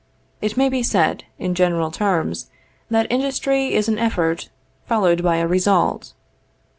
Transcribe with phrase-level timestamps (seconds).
[0.41, 2.49] It may be said, in general terms,
[2.89, 4.49] that industry is an effort
[4.87, 6.13] followed by a result.